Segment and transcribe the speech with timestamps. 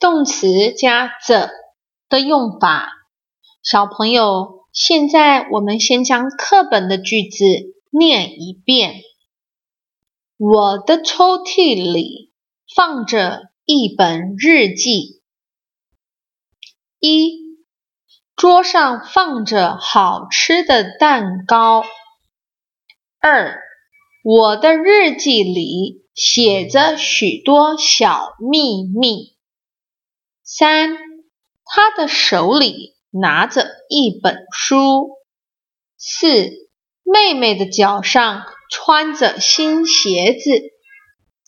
[0.00, 1.50] 动词加 the
[2.08, 2.88] 的用法。
[3.62, 7.44] 小朋友，现在我们先将课本的句子
[7.90, 9.02] 念一遍。
[10.36, 12.32] 我的抽屉里
[12.76, 15.20] 放着一本日记。
[17.00, 17.58] 一，
[18.36, 21.84] 桌上放着好吃的蛋糕。
[23.18, 23.60] 二，
[24.22, 29.37] 我的日记里写着许多小秘密。
[30.50, 30.96] 三，
[31.66, 35.10] 他的手里拿着一本书。
[35.98, 36.26] 四，
[37.02, 40.62] 妹妹的脚上穿着新鞋子。